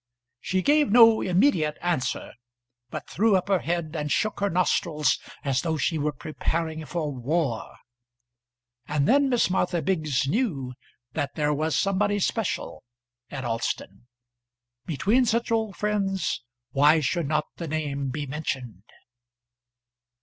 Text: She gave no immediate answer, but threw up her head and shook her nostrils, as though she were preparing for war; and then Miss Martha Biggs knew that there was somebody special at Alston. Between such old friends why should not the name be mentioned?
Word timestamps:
She 0.39 0.63
gave 0.63 0.89
no 0.91 1.21
immediate 1.21 1.77
answer, 1.79 2.33
but 2.89 3.07
threw 3.07 3.35
up 3.35 3.49
her 3.49 3.59
head 3.59 3.95
and 3.95 4.11
shook 4.11 4.39
her 4.39 4.49
nostrils, 4.49 5.19
as 5.45 5.61
though 5.61 5.77
she 5.77 5.99
were 5.99 6.11
preparing 6.11 6.83
for 6.87 7.11
war; 7.13 7.75
and 8.87 9.07
then 9.07 9.29
Miss 9.29 9.51
Martha 9.51 9.79
Biggs 9.79 10.27
knew 10.27 10.73
that 11.13 11.35
there 11.35 11.53
was 11.53 11.77
somebody 11.77 12.17
special 12.17 12.83
at 13.29 13.45
Alston. 13.45 14.07
Between 14.87 15.23
such 15.27 15.51
old 15.51 15.75
friends 15.75 16.41
why 16.71 16.99
should 16.99 17.27
not 17.27 17.45
the 17.57 17.67
name 17.67 18.09
be 18.09 18.25
mentioned? 18.25 18.81